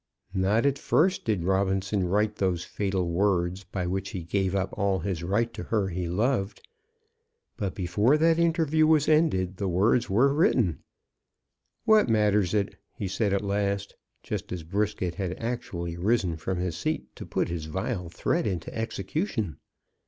Not 0.33 0.65
at 0.65 0.79
first 0.79 1.25
did 1.25 1.43
Robinson 1.43 2.07
write 2.07 2.37
those 2.37 2.63
fatal 2.63 3.07
words 3.11 3.63
by 3.65 3.85
which 3.85 4.09
he 4.09 4.23
gave 4.23 4.55
up 4.55 4.71
all 4.75 4.97
his 4.97 5.21
right 5.21 5.53
to 5.53 5.61
her 5.61 5.89
he 5.89 6.07
loved; 6.09 6.67
but 7.55 7.75
before 7.75 8.17
that 8.17 8.39
interview 8.39 8.87
was 8.87 9.07
ended 9.07 9.57
the 9.57 9.67
words 9.67 10.09
were 10.09 10.33
written. 10.33 10.79
"What 11.85 12.09
matters 12.09 12.55
it?" 12.55 12.77
he 12.95 13.07
said, 13.07 13.31
at 13.31 13.43
last, 13.43 13.93
just 14.23 14.51
as 14.51 14.63
Brisket 14.63 15.13
had 15.13 15.37
actually 15.37 15.95
risen 15.97 16.35
from 16.35 16.57
his 16.57 16.75
seat 16.75 17.15
to 17.17 17.23
put 17.23 17.49
his 17.49 17.65
vile 17.65 18.09
threat 18.09 18.47
into 18.47 18.75
execution. 18.75 19.57